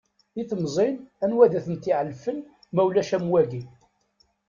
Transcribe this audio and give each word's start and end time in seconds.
I 0.41 0.43
temẓin, 0.49 0.95
anwa 1.23 1.41
ad 1.45 1.53
ten-t-iɛelfen 1.65 2.37
ma 2.73 2.81
ulac 2.87 3.11
am 3.17 3.25
wagi? 3.31 3.61